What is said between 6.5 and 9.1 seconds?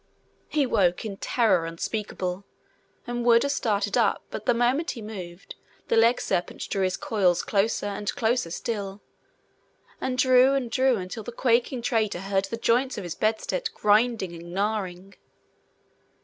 drew his coils closer, and closer still,